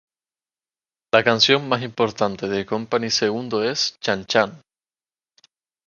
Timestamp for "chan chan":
3.99-4.59